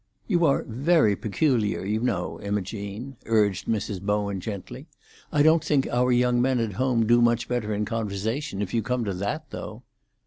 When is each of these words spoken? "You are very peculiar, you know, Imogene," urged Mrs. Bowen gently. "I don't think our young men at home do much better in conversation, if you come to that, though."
"You 0.27 0.47
are 0.47 0.63
very 0.63 1.15
peculiar, 1.15 1.85
you 1.85 1.99
know, 1.99 2.39
Imogene," 2.41 3.17
urged 3.27 3.67
Mrs. 3.67 4.01
Bowen 4.01 4.39
gently. 4.39 4.87
"I 5.31 5.43
don't 5.43 5.63
think 5.63 5.85
our 5.91 6.11
young 6.11 6.41
men 6.41 6.59
at 6.59 6.73
home 6.73 7.05
do 7.05 7.21
much 7.21 7.47
better 7.47 7.71
in 7.71 7.85
conversation, 7.85 8.63
if 8.63 8.73
you 8.73 8.81
come 8.81 9.05
to 9.05 9.13
that, 9.13 9.51
though." 9.51 9.83